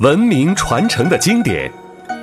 [0.00, 1.70] 文明传承的经典，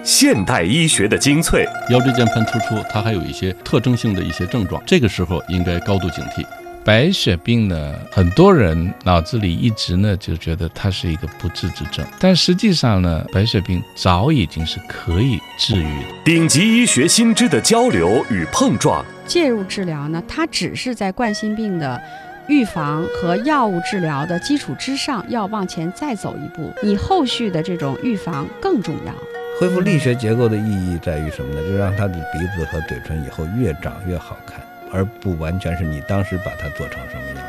[0.04, 1.66] 现代医学的精粹。
[1.90, 6.46] 腰椎间盘突出，它还有一些特征性的一些症状，这个时候应该高度警惕。
[6.84, 16.06] 白血病呢，很多人脑子里一直呢就觉得它是一个不治之症，但实际上呢，白血病早已经是可以治愈的。
[16.26, 22.02] 顶级医学新知的交流与碰撞，介入治疗呢，它只是在冠心病的
[22.50, 26.74] 预防和药物治疗的基础之上，要往前再走一步。
[26.82, 29.14] 你后续的这种预防更重要。
[29.60, 31.62] 恢复力学结构的意义在于什么呢？
[31.70, 34.60] 就让他的鼻子和嘴唇以后越长越好看。
[34.92, 37.44] 而不完全是你当时把它做成什么样子。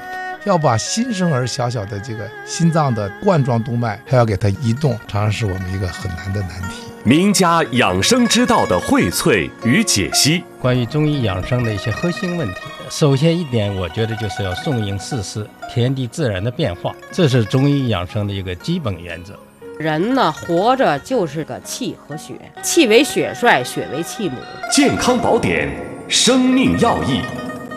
[0.44, 6.82] 要把新生儿小小的这个心脏的冠状动脉还要给它移动，常常是我们一个很难的难题。
[7.04, 12.60] 名家养生之道的荟萃与解析，关于中医养生的一些核心问题。
[12.90, 19.38] 首先一点，我觉得就是要顺应四时，天地自然的变化，这是中医养生的一个基本原则。
[19.78, 24.36] 人呢，活着就是个气和血，气为血帅，血为气母。
[24.72, 25.68] 健康宝典。
[26.08, 27.20] 生命要义，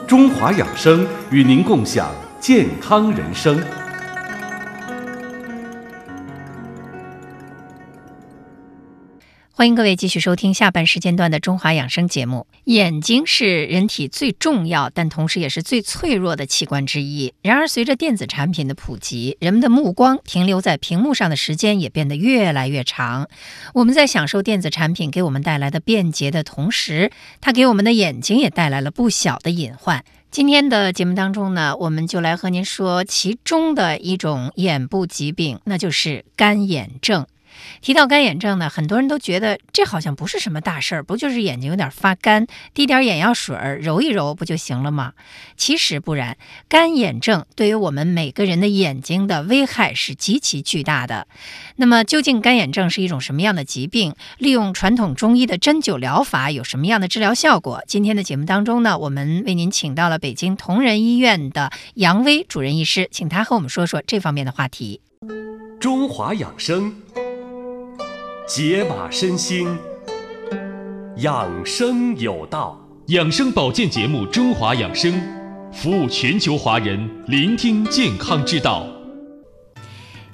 [0.08, 3.64] 中华养生与您共享健康人生。
[9.56, 12.48] 欢迎各位继续收听下半时间段的《中华养生》节目。
[12.64, 17.32] 眼睛是人体最重要，但同时也是最脆弱的器官之一。
[17.44, 23.30] 然而，随着电子产品的普及，人们的目光停留在屏幕上的时间也变得越来越长。
[23.76, 30.04] 我们在享受电子产品给我们带来的便捷的同时，它给我们的眼睛也带来了不小的隐患。
[30.32, 37.28] 今天的节目当中呢，我们就来和您说其中的一种眼部疾病，那就是干眼症。
[37.82, 45.14] 提到干眼症呢，很多人都觉得这好像不是什么大事儿，不就是眼睛有点发干，滴点眼药水儿揉一揉不就行了吗？
[45.58, 46.38] 其实不然，
[46.68, 51.28] 干眼症对于我们每个人的眼睛的危害是极其巨大的。
[51.78, 54.16] 那么，究竟干眼症是一种什么样的疾病？
[54.38, 57.82] 利用传统中医的针灸疗法有什么样的治疗效果？
[57.88, 65.02] 今天的节目当中呢，我们为您请到了北京同仁医院的杨威主任医师，请他和我们说说这方面的话题。
[65.80, 66.94] 中华养生。
[68.46, 69.78] 解码身心，
[71.18, 72.78] 养生有道。
[73.08, 75.14] 养生保健节目《中华养生》，
[75.72, 78.86] 服务全球华人，聆听健康之道。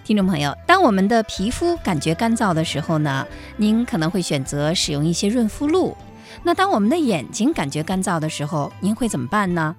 [0.03, 3.27] 听众朋友，当我们的皮肤感觉干燥的时候呢，
[3.57, 5.95] 您可能会选择使用一些润肤露。
[6.41, 9.75] 那当我们的眼睛感觉干燥的时候，您会怎么办呢？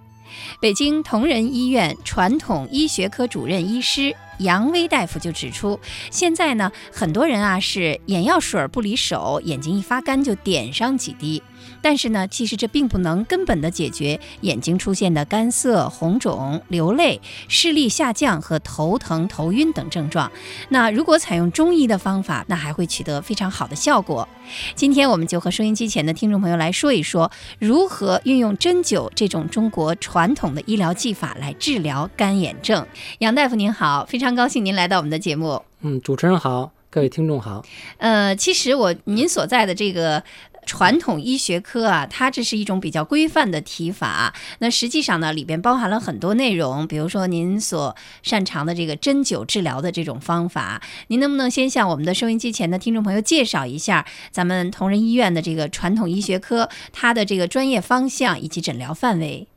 [0.60, 4.14] 北京同仁医院传统医学科主任医师。
[4.38, 5.78] 杨威大夫就指出，
[6.10, 11.42] 现在呢，很多人啊是眼药水不离手，眼睛一发干就点上几滴。
[11.82, 20.30] 但是呢，其实这并不能根本的解决眼睛出现的干涩、红肿、流泪、视力下降和头疼、头晕等症状。
[20.68, 24.28] 那如果采用中医的方法，那还会取得非常好的效果。
[24.74, 32.86] 今天我们就和收音机前的听众朋友来说一说，如何运用针灸这种中国传统的医疗技法来治疗干眼症。
[33.18, 35.62] 杨大夫您好，非常高兴您来到我们的节目。
[35.82, 37.64] 嗯，主持人好，各位听众好。
[37.98, 40.22] 呃，其实我您所在的这个。
[40.70, 44.32] 传统医学科啊，它这是一种比较规范的提法。
[44.60, 50.80] 那实际上呢，里边包含了很多内容，比如说您所擅长的这个针灸治疗的这种方法。
[51.08, 59.48] 您能不能先向我们的收音机前的听众朋友介绍一下咱们同仁医院的这个传统医学科它的这个专业方向以及诊疗范围？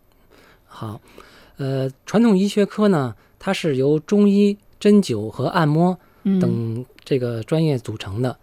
[0.66, 1.00] 好，
[1.58, 5.96] 呃，传统医学科呢，它是由中医、针灸和按摩
[6.42, 8.36] 等这个专业组成的。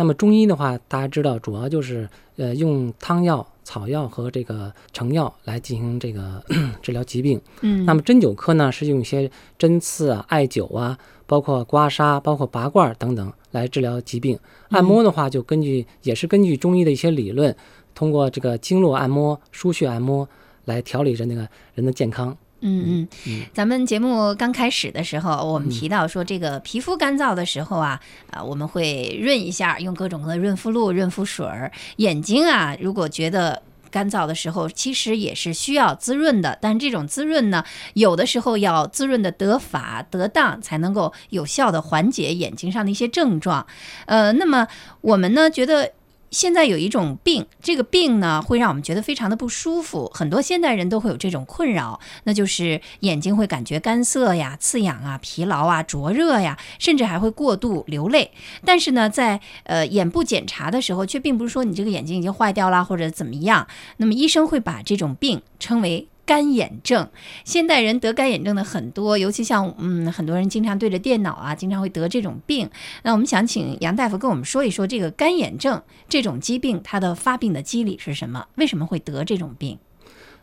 [0.00, 6.42] 那么中医的话，大家知道，主要就是呃用汤药、草药和这个成药来进行这个
[6.80, 7.38] 治疗疾病。
[7.60, 10.96] 嗯，那么针灸科呢，是用一些针刺啊、艾灸啊，
[11.26, 14.38] 包括刮痧、包括拔罐等等来治疗疾病。
[14.70, 17.54] 按摩的话，就根据也是根据中医的一些理论，
[17.94, 20.26] 通过这个经络按摩、输穴按摩
[20.64, 22.34] 来调理着那个人的健康。
[22.62, 28.00] 嗯嗯，咱们节目刚开始的时候，我们提到说，这个皮肤干燥的时候啊，
[28.30, 31.72] 啊，我们会润一下，用各种的润肤露、润肤水儿。
[31.96, 37.64] 眼睛啊，如果觉得干燥的时候，其实也是需要滋润的，但这种滋润呢，
[37.94, 43.66] 有的时候要滋润的得法得当，才能够有效的缓解眼睛上的一些症状。
[44.06, 44.66] 呃，那么
[45.00, 45.92] 我们呢，觉得。
[46.30, 58.30] 现在有一种病，这个病呢会让我们觉得非常的不舒服，很多现代人都会有这种困扰，那就是眼睛会感觉干涩呀、刺痒啊、疲劳啊、灼热呀，甚至还会过度流泪。
[58.64, 63.66] 但是呢，在呃眼部检查的时候，却并不是说你这个眼睛已经坏掉了或者怎么样，
[63.96, 66.06] 那么医生会把这种病称为。
[66.30, 67.10] 干眼症。
[67.44, 72.70] 现代人得干眼症的很多，尤其像嗯，很多人经常对着电脑啊，经常会得这种病。
[73.02, 78.46] 那我们想请杨大夫跟我们说一说这个干眼症这种疾病，它的发病的机理是什么？
[78.54, 79.76] 为什么会得这种病？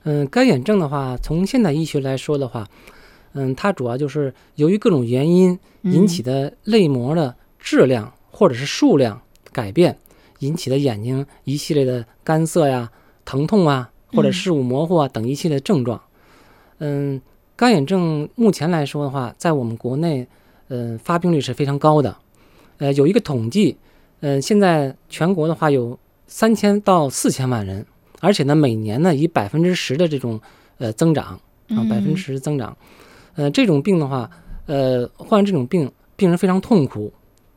[0.04, 2.68] 嗯，干眼症的话，从现代医学来说的话，
[3.31, 9.22] 嗯，它主要就是由于各种原因引起的泪膜的质量或者是数量
[9.54, 9.98] 改变
[10.40, 12.92] 引起的眼睛一系列的干涩呀、
[13.24, 16.02] 疼痛啊，或者视物模糊啊等一系列症状。
[16.80, 17.22] 嗯，
[17.56, 20.28] 干眼症目前来说的话，在我们国内，
[20.69, 22.18] 嗯，发病率是非常高的。
[22.80, 23.78] 呃，有一个统计，
[24.22, 27.86] 嗯，现在全国的话有三千到四千万人，
[28.19, 30.40] 而且呢，每年呢以百分之十的这种
[30.78, 32.75] 呃增长啊，百分之十增长。
[33.36, 34.30] 呃，这种病的话，
[34.66, 37.14] 呃，患这种病，病人非常痛苦，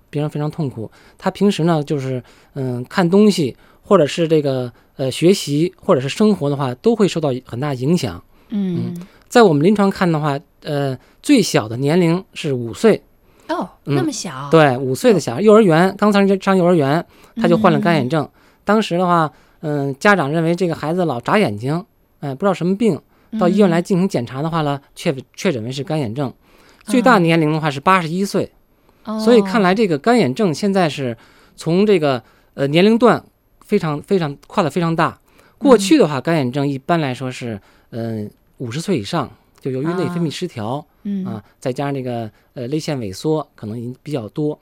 [0.08, 0.90] 病人非常痛苦。
[1.18, 2.22] 他平时呢，就是
[2.54, 3.56] 嗯，看东西
[3.90, 8.22] 或者是这个呃学习或者是生活的话，都会受到很大影响。
[8.50, 8.94] 嗯，
[9.26, 13.02] 在我们临床看的话，呃，最小的年龄是五岁。
[13.48, 14.48] 哦，那么小？
[14.48, 17.04] 对，五岁的小孩，幼儿园刚上上幼儿园，
[17.34, 18.28] 他就患了干眼症。
[18.64, 19.28] 当时的话，
[19.62, 21.84] 嗯，家长认为这个孩子老眨眼睛，
[22.20, 22.96] 哎，不知道什么病。
[23.40, 26.32] 到医院来进行检查的话呢，确确诊为是干眼症。
[26.84, 28.52] 最大年龄的话是八十一岁。
[29.24, 31.16] 所以看来这个干眼症现在是
[31.56, 32.22] 从这个
[32.54, 33.24] 呃年龄段
[33.70, 35.16] 非常非常跨的非常大。
[35.58, 38.28] 过去的话，干眼症一般来说是嗯
[38.58, 39.30] 五十岁以上，
[39.60, 40.84] 就由于内分泌失调，
[41.24, 44.58] 啊，再加上这个呃泪腺萎缩可能比较多。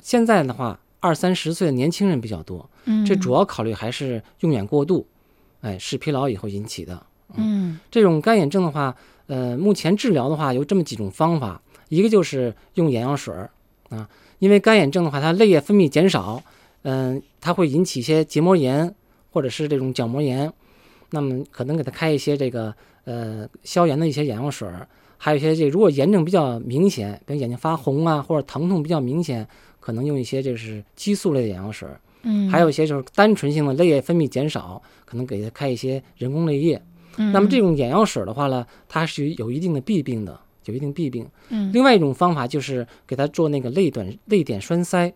[0.00, 2.70] 现在的话，二三十岁的年轻人比较多。
[2.84, 5.04] 嗯这主要考虑还是用眼过度，
[5.62, 7.04] 哎，视疲劳以后引起的。
[7.34, 8.94] 嗯，这种干眼症的话，
[9.26, 13.50] 呃，目前治疗的话有这么几种方法，一个就是用眼药水儿
[13.88, 14.08] 啊，
[14.38, 16.40] 因为干眼症的话，它泪液分泌减少，
[16.84, 18.94] 嗯，它会引起一些结膜炎
[19.30, 20.50] 或者是这种角膜炎，
[21.10, 24.86] 那么可能给他开一些这个呃消炎的一些眼药水儿，
[25.18, 29.46] 还有一些这如果炎症比较明显，比如眼睛发红啊或者疼痛比较明显，
[29.80, 36.80] 可能用一些就是激素类的眼药水儿，嗯，还有一些就是单纯性的泪液分泌减少，可能给他开一些人工泪液。
[37.16, 41.24] 那么这种眼药水的话呢，它是有一定的弊病的，有一定弊病。
[41.48, 45.14] 嗯，另外一种方法就是给他做那个泪短泪点栓塞，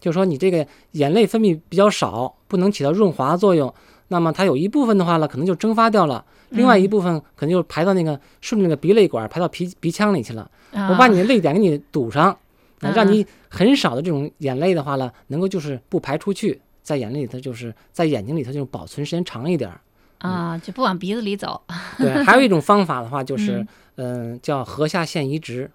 [0.00, 3.72] 就是说你这个眼泪分泌比较少，不能起到润滑作用，
[4.08, 10.50] 那么它有一部分的话呢，可能就蒸发掉了，另外一部分可能就排到那个顺着那个鼻泪管排到鼻鼻腔里去了。
[10.72, 12.36] 我把你的泪点给你堵上，
[12.80, 19.70] 让你很少的这种眼泪的话呢，能够就是不排出去，在眼泪里头就是在眼睛里头就保存时间长一点。
[20.18, 21.60] 啊，就不往鼻子里走。
[21.98, 23.66] 对，还有一种方法的话，就 是
[23.96, 25.70] 嗯，叫颌下腺移植。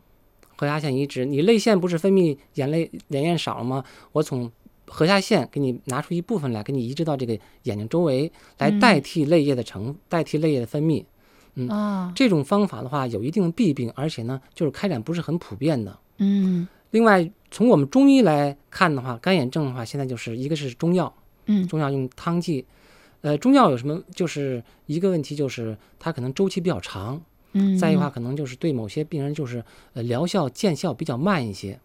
[0.55, 3.83] 颌下腺移植，你泪腺不是分泌眼泪眼液少了吗？
[4.11, 4.51] 我从
[4.85, 11.03] 颌下腺给你拿出一部分来，给你移植到这个眼睛周围，来代替泪液的成，代替泪液的分泌。
[11.55, 15.97] 嗯，这种方法的话有一定的弊病，而且呢，就是开展不是很普遍的。
[16.17, 16.67] 嗯。
[16.91, 21.13] 另外，从我们中医来看的话，干眼症的话，现在就是一个是中药，
[21.47, 22.65] 嗯，中药用汤剂。
[23.21, 24.01] 呃，中药有什么？
[24.13, 27.21] 就是一个问题，就是它可能周期比较长，
[27.57, 29.63] 嗯，再一个话，可能就是对某些病人就是
[29.93, 31.79] 呃疗效见效比较慢一些。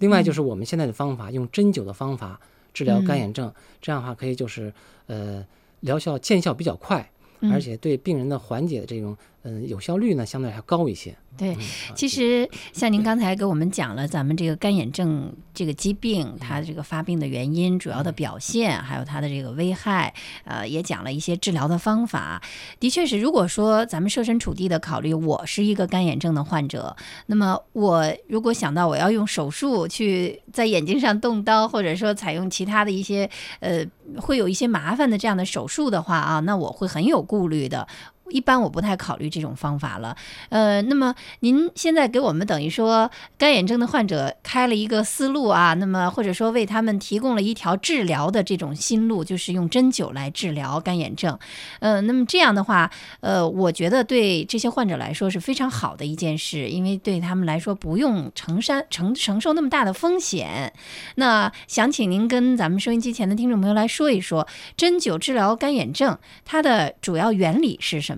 [0.00, 2.38] 另外就是我们现在的方法，用针灸的方法
[2.74, 3.50] 治疗干眼症，
[3.80, 4.72] 这样的话可以就是
[5.06, 5.42] 呃
[5.80, 7.10] 疗效见效比较快，
[7.50, 9.16] 而且对病人的缓解的这种
[9.48, 11.16] 嗯有效率呢，相对还高一些。
[11.36, 11.56] 对，
[11.94, 20.12] 其实像您刚才给我们讲了咱们这个干眼症这个疾病，它这个发病的原因、主要的表现，还有它的这个危害，
[20.44, 22.42] 呃，也讲了一些治疗的方法。
[22.80, 26.96] 的确是，如果说咱们设身处地的考虑，我是一个干眼症的患者，
[27.26, 33.30] 那么我如果想到我要用手术去在眼睛上动刀，或者说采用其他的一些
[33.60, 37.86] 呃会有一些麻烦的这样的手术的话啊，那我会很有顾虑的。
[38.30, 40.16] 一般我不太考虑这种方法了，
[40.48, 51.38] 呃，那么您现在给我们等于说干眼症的患者开了一个思路啊，那么或者说为他们提供了一条治疗的这种新路，就是用针灸来治疗干眼症，
[51.80, 60.72] 呃，那么这样的话，呃，我觉得对这些患者来说是非常好的一件事，因为对他们来说不用承担承承受那么大的风险。
[61.14, 68.17] 那想请您跟咱们收音机前的听众朋友来说一说，针灸治疗干眼症它的主要原理是什么？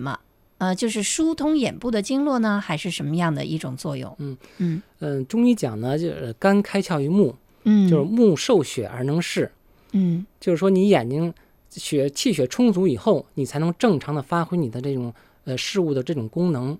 [0.59, 4.14] 呃，就是疏通眼部的经络呢，还是什么样的一种作用？
[4.19, 9.50] 嗯嗯嗯，中医讲呢，就是肝开窍于目，嗯，就是目受血而能视，
[9.92, 11.33] 嗯，就是说你眼睛
[11.71, 15.14] 血气血充足以后，你才能正常的发挥你的这种
[15.45, 16.78] 呃事物的这种功能。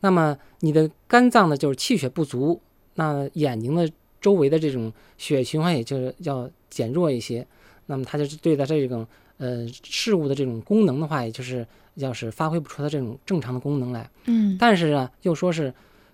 [0.00, 2.60] 那么你的肝脏呢，就是气血不足，
[2.96, 3.90] 那眼睛的
[4.20, 7.46] 周围的这种血液循环也就是要减弱一些，
[7.86, 9.06] 那么它就是对待这种
[9.38, 14.08] 呃事物的这种功能的话，也就是要是发挥不出它这种正常的功能来。
[14.26, 15.72] 嗯但是呢，又说是，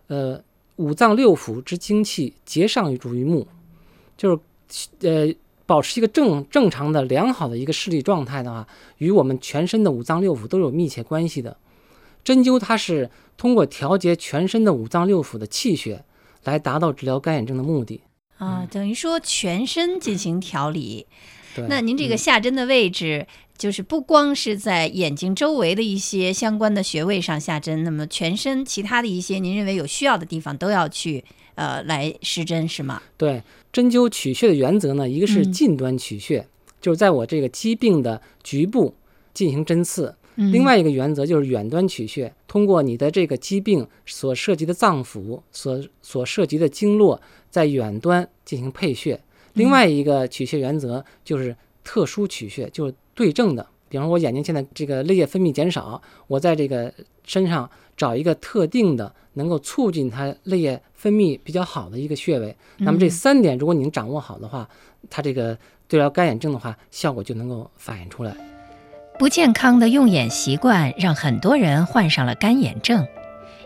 [0.09, 0.43] 呃，
[0.77, 3.47] 五脏六腑之精气皆上于主于目，
[4.17, 5.35] 就是呃
[5.67, 8.67] 保持一个正正常的良好的一个视力状态的话，
[8.99, 11.57] 与我们全身的五脏六腑都有密切关系的。
[12.25, 16.05] 针灸它是通过调节全身的五脏六腑的气血，
[16.45, 18.01] 来达到治疗干眼症的目的。
[18.39, 21.07] 啊，等于说全身进行调理。
[21.07, 23.27] 对，那您这个嗯下针的位置，
[23.59, 31.25] 就是不光是在眼睛周围的一些相关的穴位上下针，那么全身其他的一些您认为有需要的地方都要去
[31.57, 33.03] 呃来施针，是吗？
[33.17, 33.43] 对
[33.73, 36.47] 针灸取穴的原则呢，一个是嗯近端取穴，
[36.81, 38.95] 就是在我这个疾病的局部
[39.35, 49.21] 进行针刺；嗯另外一个原则就是远端取穴，通过你的这个疾病所涉及的脏腑、所所涉及的经络，在远端进行配穴。
[49.61, 53.67] 另外一个取穴原则就是特殊取穴，就是对症的。
[53.91, 56.93] 比方说，我眼睛现在这个泪液分泌减少，我在这个
[57.25, 62.57] 身上找一个特定的能够促进它泪液分泌比较好的一个穴位。
[62.79, 64.69] 那么这嗯三点，如果你能掌握好的话，
[65.11, 68.35] 它这个对疗干眼症的话，效果就能够反映出来。
[69.19, 73.07] 不健康的用眼习惯让很多人患上了干眼症，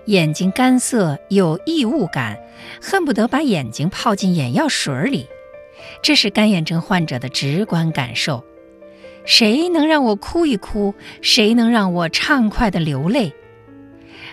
[0.06, 2.42] 眼睛干涩有异物感，
[2.80, 5.26] 恨不得把眼睛泡进眼药水里。
[6.02, 8.44] 这是干眼症患者的直观感受。
[9.24, 10.94] 谁能让我哭一哭？
[11.22, 13.32] 谁能让我畅快的流泪？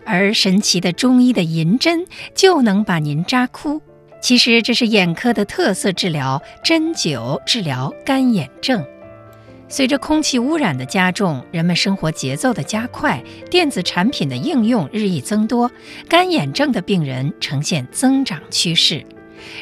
[0.05, 3.81] 而神奇的中医的银针就能把您扎哭。
[4.21, 8.85] 其实这是眼科的特色治疗——针灸治疗干眼症。
[9.67, 15.71] 随着空气污染的加重，人们生活节奏的加快，电子产品的应用日益增多，
[16.09, 19.05] 干眼症的病人呈现增长趋势。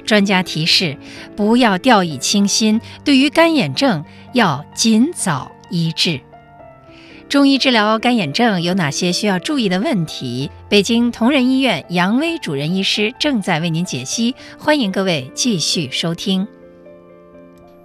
[0.05, 0.97] 专家提示，
[1.35, 6.19] 不要掉以轻心，对于干眼症要尽早医治。
[7.27, 10.49] 中医治疗干眼症有哪些需要注意的问题？
[10.67, 16.47] 北京同仁医院杨威主任医师正在为您解析，欢迎各位继续收听。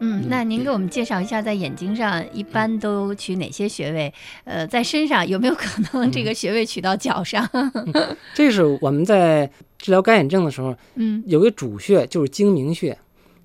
[0.05, 4.13] 嗯，那您给我们介绍一下，在眼睛上一般都取哪些穴位？
[4.45, 7.49] 呃，在身上有没有可能这个穴位取到脚上？
[8.35, 12.91] 这是我们在治疗干眼症的时候，嗯，有个主穴就是睛明穴。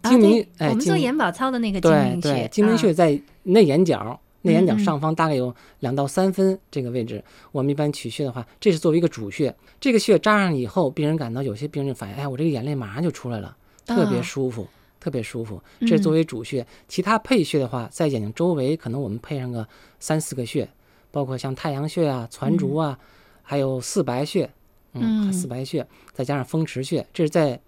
[0.01, 7.23] 啊睛明，我们做眼保操的那个睛明穴，对，睛明啊穴在内眼角，内眼角上方大概有两到三分这个位置。
[7.51, 9.53] 我们一般取穴的话，这是作为一个主穴。
[9.79, 14.67] 这个穴扎上以后，病人感到有些病人反映，哎，我这个眼泪马上就出来了，特别啊舒服。
[14.99, 16.65] 特别舒服，这是作嗯为主穴。
[16.87, 19.67] 其他配穴的话，在眼睛周围可能我们配上个
[19.99, 20.67] 三四个穴，
[21.11, 22.97] 包括像太阳穴啊、攒竹啊，
[23.41, 24.49] 还有四白穴，
[24.93, 27.59] 嗯，嗯四白穴，再加上风池穴，这是在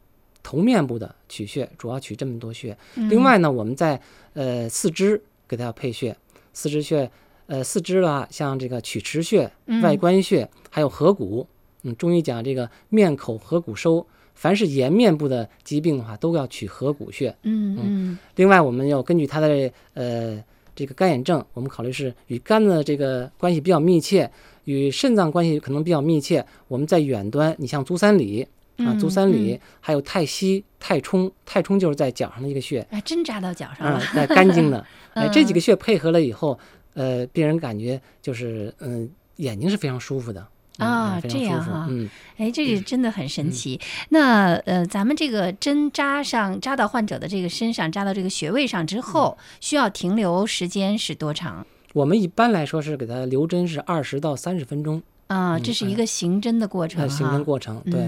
[0.43, 2.77] 头面部的取穴，主要取这么多穴。
[2.95, 4.01] 嗯另外呢，我们在
[4.33, 6.15] 呃四肢给它要配穴，
[6.53, 7.09] 四肢穴，
[7.47, 11.47] 呃四肢的话，像这个曲池穴、嗯外关穴，还有合谷。
[11.83, 17.35] 嗯，中医讲这个面口合谷收，凡是颜面部的疾病的话，都要取合谷穴。
[17.43, 20.43] 嗯嗯另外，我们要根据他的呃
[20.75, 24.29] 这个干眼症，我们考虑是与肝的这个关系比较密切，
[24.63, 26.43] 与肾脏关系可能比较密切。
[26.67, 28.41] 我们在远端，你像足三里
[28.77, 34.83] 啊，嗯足三里，嗯还有太溪、太冲，太冲就是在脚上的一个穴，哎，真扎到脚上啊了，，在干净的。
[35.13, 36.57] 哎，这几嗯个穴配合了以后，
[36.93, 40.47] 呃，病人感觉就是嗯、眼睛是非常舒服的。
[40.77, 43.79] 嗯啊这样哈嗯，哎，这个真的很神奇。
[44.09, 55.57] 那呃，咱们这个针扎上扎到患者的这个身上，扎到这个穴位上之后，嗯需要停留时间是多长我们一般来说是给它留针是二十到三十分钟，啊？
[55.57, 57.07] 嗯这是一个行针的过程。
[57.09, 57.81] 行针过程。
[57.91, 57.99] 对，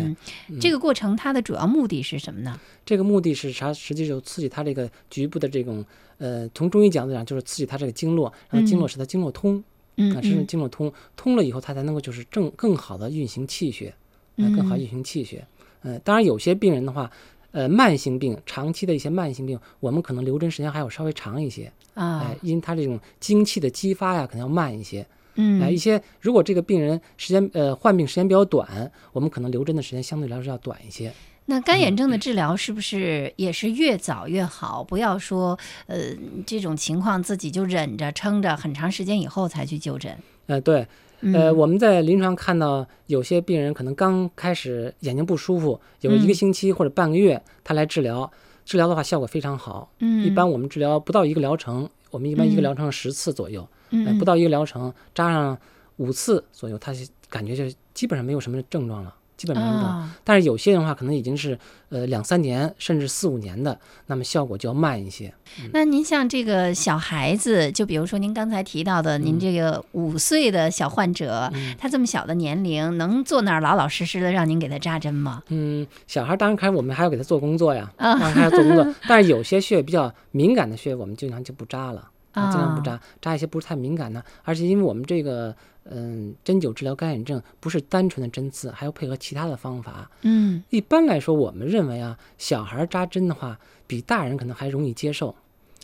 [0.47, 2.57] 嗯，这个过程它的主要目的是什么呢？
[2.85, 3.73] 这个目的是啥？
[3.73, 5.85] 实际就刺激它这个局部的这种，
[6.17, 9.61] 呃，从中医角度讲，就是刺激它这个经络，让经络嗯使它经络通，
[9.95, 13.93] 嗯啊，使它嗯经络通，通了以后，它才能够就是正更好的运行气血，
[14.37, 15.45] 呃，更好嗯运行气血。
[15.81, 17.11] 呃，当然有些病人的话，
[17.51, 25.05] 呃，慢性病、长期的一些慢性病，我们可能留针时间还要稍微长一些，啊哎，，因它这种精气的激发呀，可能要慢一些。
[25.35, 31.11] 嗯哎，一些如果这个病人时间呃患病时间比较短，我们可能留针的时间相对来说要短一些。
[31.45, 34.83] 那干眼症的治疗是不是也是越早越好？
[34.83, 35.57] 不要说
[35.87, 35.97] 呃
[36.45, 40.17] 这种情况自己就忍着撑着很长时间以后才去就诊。
[40.47, 40.87] 呃，对，
[41.21, 48.31] 呃，嗯我们在临床看到有些病人可能刚开始眼睛不舒服，有一个嗯星期或者半个月，他来治疗，
[48.65, 49.89] 治疗的话效果非常好。
[49.99, 55.57] 嗯，一般我们治疗不到一个疗程，我们一般一个嗯疗程十次左右，呃，不到一个疗程扎上
[55.97, 59.99] 五次左右，他就感觉就基本上没有什么症状了，基本没什么症状。
[59.99, 61.59] 啊但是有些人的话，可能已经是
[61.89, 65.33] 呃两三年甚至四五年的，那么效果就要慢一些。
[65.73, 75.43] 那您像这个小孩子，就比如说您刚才提到的，您这个五岁的小患者，嗯他这么小的年龄，能坐那儿老老实实的让您给他扎针吗？
[75.49, 78.95] 嗯，小孩当然开始我们还要给他做工作呀，啊当然还要做工作。
[79.09, 82.09] 但是有些穴位比较敏感的穴位，我们经常就不扎了。
[82.33, 90.09] 啊尽量不扎，扎一些不是太敏感的，而且因为我们这个嗯针灸治疗干眼症不是单纯的针刺，还要配合其他的方法。
[90.21, 95.35] 嗯一般来说，我们认为啊，小孩扎针的话，比大人可能还容易接受。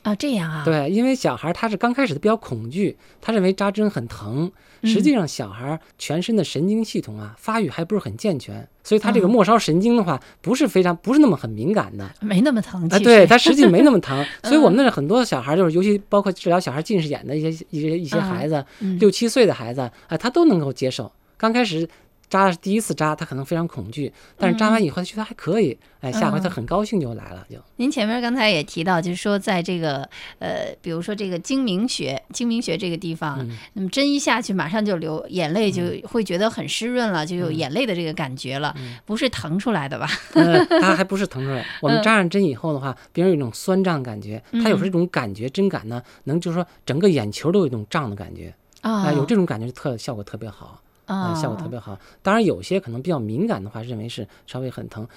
[0.04, 4.52] 啊，这样啊，对，因为小孩他是刚开始他比较恐惧，他认为扎针很疼。
[4.82, 12.10] 实际上，小孩全身的神经系统啊发育还不是很健全，所以他这个啊末梢神经的话不是非常不是那么很敏感的。
[12.22, 12.88] 没那么疼。
[12.88, 21.12] 啊，对，实他实际没那么疼， 所以我们嗯那儿很多小孩就是，尤其包括治疗小孩近视眼的一些一些一些啊孩子，嗯六七岁的孩子啊，他都能够接受。
[21.36, 21.86] 刚开始
[22.30, 27.58] 扎第一次扎，他可能非常恐惧，但是扎完以后他觉得还可以，哎，下回他嗯很高兴就来了，就。
[27.78, 30.08] 您前面刚才也提到，就是说在这个
[30.38, 40.08] 呃，比如说这个睛明穴，睛明穴这个地方，嗯那么针一下去，马上就流眼泪，就会觉得很湿润了，就有眼泪的这个感觉了，不是疼出来的吧？
[40.36, 41.66] 呃，他还不是疼出来。
[41.82, 50.80] 我们嗯扎上针以后的话，别人有一种酸胀感觉，它有时候这种感觉针感呢，能就是说整个眼球都有一种胀的感觉啊、啊、有这种感觉就特效果特别好。
[51.10, 51.98] 啊、呃，效果特别好。
[52.22, 55.08] 当然，有些可能比较敏感的话，认为是稍微很疼。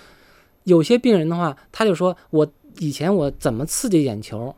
[0.64, 4.54] 有些病人的话，他就说我以前我怎么刺激眼球，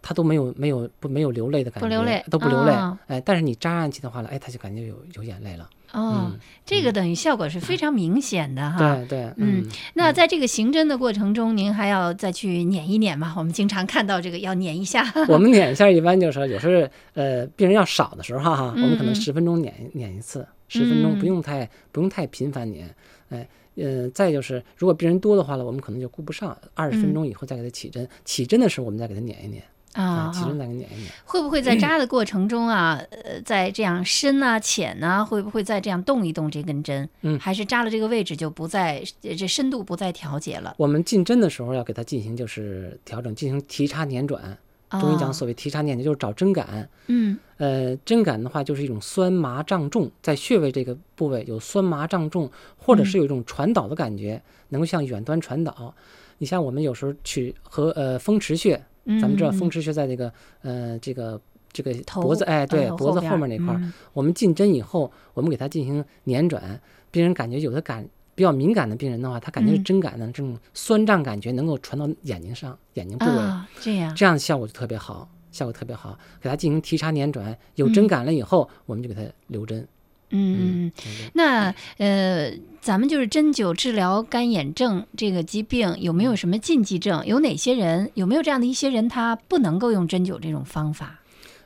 [0.00, 2.72] 他都没有没有不没有流泪的感觉，不流泪都不流泪。
[2.72, 5.68] 啊哎，但是你扎上去的话呢，哎，他就感觉有有眼泪了。
[5.92, 8.96] 哦，嗯这个等于效果是非常明显的哈。
[8.96, 13.32] 对对，嗯嗯，那在这个行针的过程中，您还要再去捻一捻吗？
[13.36, 15.10] 我们经常看到这个要捻一下。
[15.28, 22.94] 我们捻一下，一般就是说有时候呃病人要少的时候哈，我们可能十分钟捻捻一次，十分钟嗯不用太不用太频繁捻。
[23.28, 29.62] 哎，呃，再就是如果病人多的话呢，我们可能就顾不上，二十分嗯钟以后再给他起针，起针的时候我们再给他捻一捻。
[29.92, 31.10] 啊，起针再给捻一捻。
[31.24, 37.08] 会不会在扎的过程中啊，呃，在这样深啊、浅啊，会不会再这样动一动这根针？
[37.22, 40.74] 嗯还是扎了这个位置就不再呃这深度不再调节了？
[40.76, 44.58] 我们进针的时候要给它进行就是调整，进行提插捻转。
[44.90, 46.88] 中医讲所谓提插捻转，就是找针感。
[47.08, 55.94] 嗯呃，针感的话就是一种酸麻胀重，在穴位这个部位有酸麻胀重，或者是有一种传导的感觉，能够向远端传导。
[56.38, 61.40] 你像我们有时候去和呃风池穴，嗯，咱们知道风池池穴在这个呃这个
[61.72, 63.74] 这个脖子，哎，对，呃脖子后面那块
[64.12, 66.78] 我们进针以后，我们给它进行捻转，
[67.10, 76.16] 病人感觉有的感比较敏感的病人的话，他感觉是嗯针感的这种酸胀感觉能够传到眼睛上，眼睛部位，啊，这样这样效果就特别好，效果特别好。
[76.40, 79.88] 给他进行提插捻转，有针感了以后，我们就给他留针。
[80.30, 80.90] 嗯，
[81.34, 87.24] 那呃，咱们就是针灸治疗干眼症这个疾病，有没有什么禁忌症？
[87.24, 88.10] 有哪些人？
[88.14, 91.20] 有没有这样的一些人，他不能够用针灸这种方法？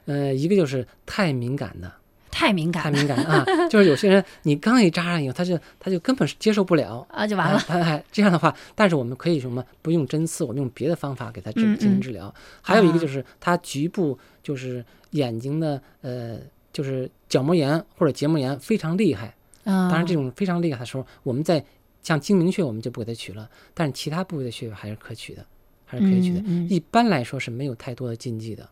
[0.04, 1.90] 呃，一个就是太敏感的，
[2.30, 7.06] 太敏感了太敏感啊，就是有些人你刚一扎上以后，他就他就根本是接受不了。
[7.10, 7.62] 啊，就完了。
[7.68, 12.32] 哎哎，这样的话，但是我们可以什么不用针刺，我们用别的方法给他治进行治疗。
[12.62, 16.38] 还有一个啊就是他局部就是眼睛的呃
[16.72, 19.34] 就是角膜炎或者结膜炎非常厉害。
[19.62, 21.62] 当当然这种非常厉害的时候，我们在
[22.02, 25.44] 像睛明穴我们就不给他取了，但是其他部位的穴位还是可取的，
[25.84, 26.40] 还是可以取的。
[26.68, 28.66] 一般来说是没有太多的禁忌的。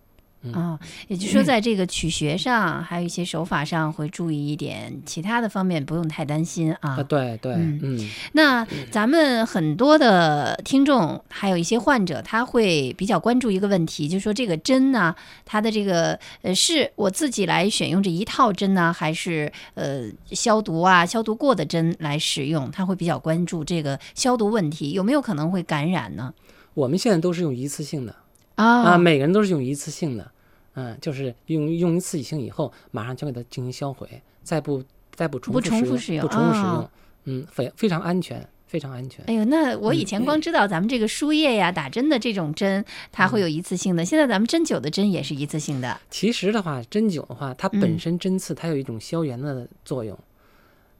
[0.53, 7.03] 啊，也就是说，在这个取穴上，还有一些手法上会注意一点，其他的方面不用太担心啊啊，。
[7.03, 22.71] 对对，嗯嗯那咱们很多的听众，还有一些患者，他会比较关注一个问题，就是说这个针呢，它的这个呃，是我自己来选用这一套针呢，还是呃消毒啊、消毒过的针来使用？
[22.71, 26.33] 他会比较关注这个消毒问题，有没有可能会感染呢？
[26.75, 28.15] 我们现在都是用一次性的
[28.55, 30.31] 啊啊，每个人都是用一次性的，
[30.79, 34.09] 嗯，就是用用一次性以后，马上就给它进行销毁，
[34.43, 36.91] 再不再不重不复重复使用不重复使啊
[37.25, 39.25] 用，嗯，非非常安全，非常安全。
[39.27, 46.01] 哎呦，那我以前光知道咱们这个输液呀、打针的这种针，它会有一次性的，现在咱们针灸的针也是一次性的。
[46.11, 50.17] 其实的话，针灸的话，它嗯本身针刺它有一种消炎的作用。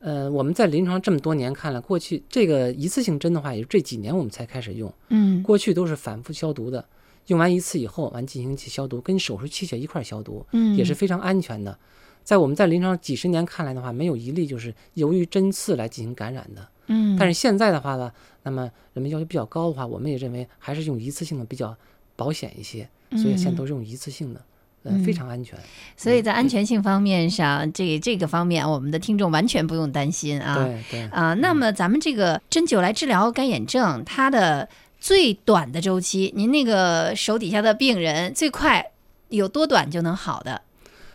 [0.01, 6.85] 呃，我们在临床这么多年看了，过去这个一次性针的话，也是这几年我们才开始用，嗯过去都是反复消毒的，
[7.29, 11.79] 用完一次以后，完进行去消毒，跟手术器械一块儿消毒，嗯，也是非常安全的。
[12.25, 16.69] 在我们在临床几十年看来的话，没有一例就是由于针刺来进行感染的。
[16.89, 18.13] 嗯，但是现在的话呢，
[18.43, 18.63] 那么
[18.93, 21.75] 人们要求比较高的话，我们也认为还是用一次性的比较
[22.17, 24.43] 保险一些，所以现在都是用一次性的。
[24.85, 25.59] 嗯，非常安全。
[25.97, 30.55] 所以在安全性方面上，这这个方面，我们的听众完全不用担心啊。
[30.55, 34.67] 对对啊，那么咱们这个针灸来治疗干眼症，它的
[35.01, 38.93] 最短的周期，您那个手底下的病人最快
[39.29, 40.63] 有多短就能好的？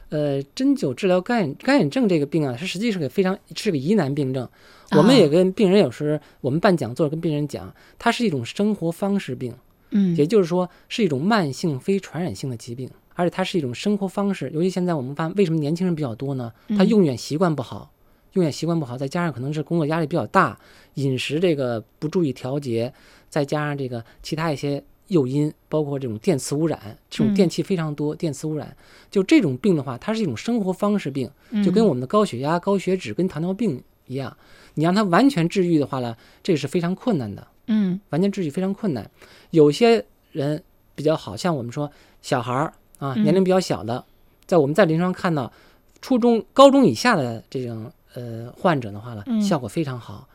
[0.09, 4.43] 呃，针灸治疗干眼干眼症这个病啊，它实际是个非常是个疑难病症。
[4.89, 9.55] 啊我们也跟病人有时我们办讲座跟病人讲，它是一种生活方式病，
[9.89, 14.51] 嗯也就是说是一种慢性非传染性的疾病，而且它是一种生活方式。
[14.53, 16.53] 尤其现在我们发现，为什么年轻人比较多呢？
[16.69, 17.91] 他嗯用眼习惯不好，
[18.33, 20.59] 用眼习惯不好，再加上可能是工作压力比较大，
[20.93, 22.93] 饮食这个不注意调节，
[23.33, 28.77] 再加上这个其他一些诱因，包括这种电磁污染，这种嗯电器非常多，电磁污染，
[29.09, 31.27] 就这种病的话，它是一种生活方式病，
[31.65, 34.37] 就跟嗯我们的高血压、高血脂跟糖尿病一样，
[34.75, 37.47] 你让它完全治愈的话呢，这个是非常困难的。
[37.65, 39.09] 嗯完全治愈非常困难。
[39.49, 40.61] 有些人
[40.93, 41.91] 比较好，像我们说
[42.21, 44.05] 小孩儿啊，嗯年龄比较小的，
[44.45, 45.51] 在我们在临床看到
[46.01, 50.27] 初中、高中以下的这种呃患者的话呢嗯，效果非常好。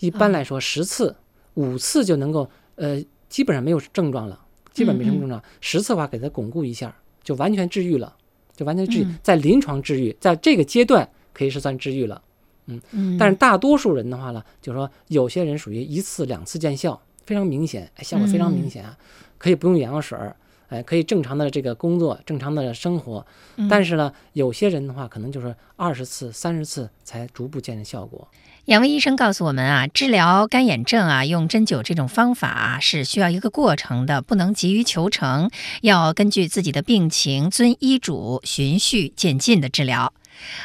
[0.00, 1.14] 一般来说，十次、
[1.54, 4.38] 五次就能够呃，基本上没有症状了，
[4.72, 5.42] 基本没什么症状。
[5.60, 8.14] 十次的话，给它巩固一下，就完全治愈了，
[8.54, 12.20] 就完全治愈嗯，在临床治愈，在这个阶段可以是算治愈了。
[12.66, 18.96] 嗯，但是大多数人的话呢，就是说有些人属于一次两次见效，非常明显，哎，效果非常明显啊，
[19.36, 20.34] 可以不用眼药水儿，
[20.74, 23.24] 哎，可以正常的这个工作，正常的生活。
[23.56, 28.28] 嗯但是呢，有些人的话，可能就是二十次、三十次才逐步见效果。
[28.64, 35.50] 两位医生告诉我们啊，治疗干眼症啊，用针灸这种方法啊，是需要一个过程的，不能急于求成，
[35.82, 40.12] 要根据自己的病情，遵医嘱，循序渐进的治疗。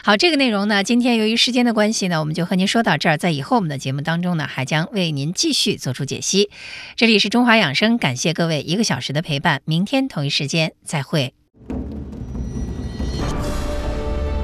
[0.03, 3.17] 好，这个内容呢，今天由于时间的关系呢，我们就和您说到这儿。
[3.17, 6.49] 在以后我们的节目当中呢，还将为您继续做出解析。
[6.95, 11.33] 这里是中华养生，感谢各位一个小时的陪伴，明天同一时间再会。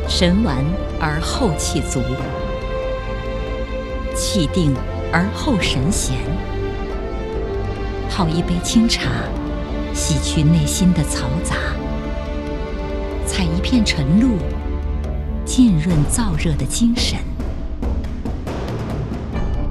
[0.08, 0.64] 神完
[1.00, 2.02] 而后气足，
[4.16, 4.74] 气定
[5.12, 6.16] 而后神闲。
[8.10, 9.10] 泡一杯清茶，
[9.94, 11.56] 洗去内心的嘈杂；
[13.28, 14.38] 采一片晨露，
[15.46, 17.20] 浸润燥热的精神。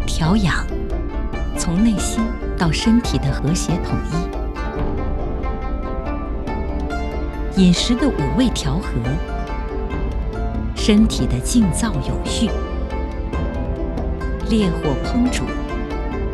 [0.07, 0.65] 调养，
[1.59, 2.23] 从内心
[2.57, 3.99] 到身体的和谐统
[7.57, 7.61] 一。
[7.61, 8.89] 饮食的五味调和。
[10.77, 12.51] 身体的静躁有序，
[14.51, 15.45] 烈火烹煮，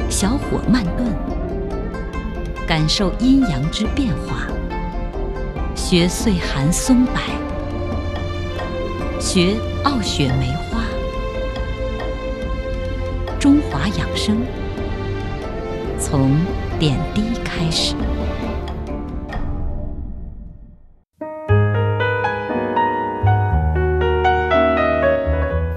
[0.08, 1.08] 小火慢炖，
[2.66, 4.48] 感受阴阳之变化，
[5.76, 7.14] 学岁寒松柏，
[9.20, 9.54] 学
[9.84, 10.80] 傲雪梅花，
[13.38, 14.38] 中华养生，
[15.98, 16.34] 从
[16.78, 17.94] 点滴开始。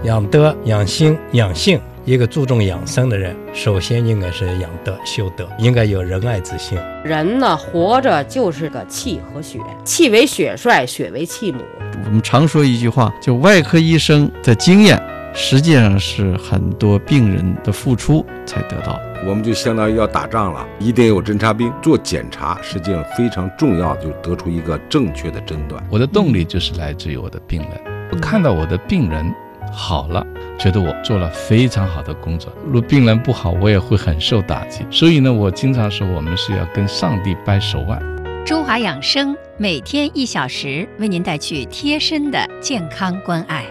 [0.03, 1.79] 养德、养心、养性。
[2.05, 6.77] 一个注重养生的人，首先应该是养德、修德，应该有仁爱之心。
[7.01, 11.59] 人呢，活着就是个气和血，气为血帅，血为气母。
[12.05, 15.01] 我们常说一句话，就外科医生的经验，
[15.33, 18.99] 实际上是很多病人的付出才得到。
[19.25, 25.81] 我们就相当于要打仗了，一定有侦察兵做检查，实际上非常重要，就得出一个正确的诊断。
[25.89, 29.33] 我的动力就是来自于我的病人，我看到我的病人
[29.73, 30.25] 好了，
[30.57, 32.53] 觉得我做了非常好的工作。
[32.65, 34.85] 如果病人不好，我也会很受打击。
[34.91, 38.01] 所以呢，我经常说，我们是要跟上帝掰手腕。
[38.45, 43.65] 中华养生每天一小时，为您带去贴身的健康关爱。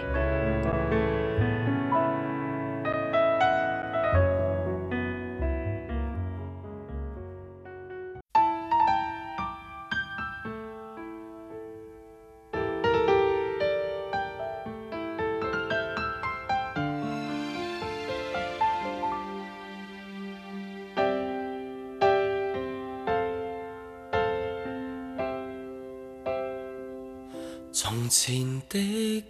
[27.85, 28.79] 從前的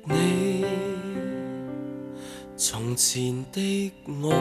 [0.06, 0.64] 你，
[2.56, 4.32] 從前的我，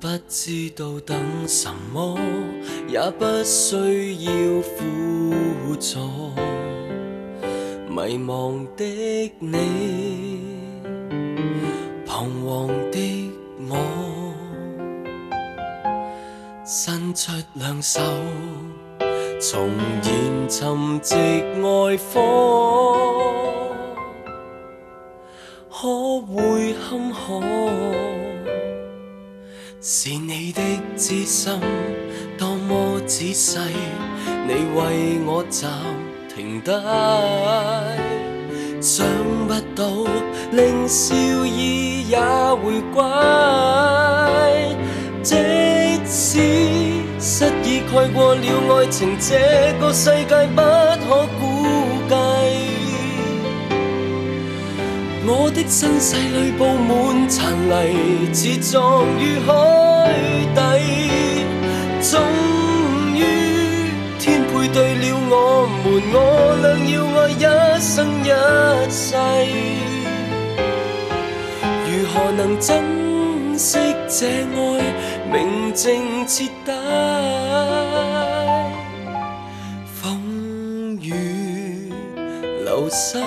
[0.00, 2.18] 不知道等什麼，
[2.88, 6.00] 也不需要輔助。
[7.90, 10.40] 迷茫的你，
[12.06, 13.30] 彷徨的
[13.68, 13.76] 我，
[16.64, 18.00] 伸出兩手。
[19.50, 23.74] 重燃沉寂愛火，
[25.68, 27.42] 可會坎坷？
[29.80, 30.62] 是你的
[30.96, 31.58] 知心
[32.38, 33.58] 多麼仔細，
[34.46, 35.66] 你為我暫
[36.32, 36.70] 停低。
[38.80, 39.04] 想
[39.48, 40.06] 不到
[40.52, 44.76] 令笑意也回歸，
[45.20, 45.34] 即
[46.06, 46.38] 使
[47.18, 47.50] 失
[47.92, 48.40] 蓋過了
[48.74, 50.62] 爱情，这个世界不
[51.04, 51.42] 可估
[52.08, 52.14] 计。
[55.26, 59.50] 我的身世里布满残泥，自撞于海
[60.54, 60.58] 底。
[62.00, 62.18] 终
[63.14, 63.20] 于
[64.18, 66.16] 天配对了我们，我
[66.62, 67.44] 俩要爱一
[67.78, 68.26] 生一
[68.90, 69.04] 世。
[71.86, 72.72] 如何能珍
[73.58, 73.78] 惜
[74.14, 74.44] 这爱，
[75.32, 76.70] 明净彻底？
[79.86, 81.90] 风雨
[82.62, 83.18] 流逝，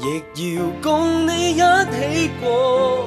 [0.00, 3.06] 亦要共你一起过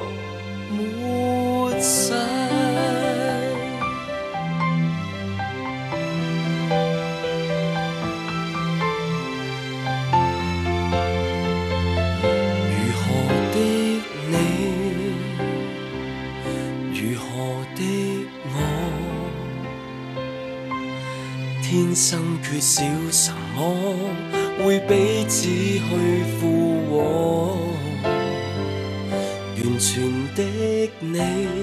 [22.60, 23.96] 缺少什么，
[24.62, 25.80] 会彼此去
[26.38, 26.44] 附
[26.90, 27.56] 和。
[29.56, 30.02] 完全
[30.34, 30.42] 的
[31.00, 31.59] 你。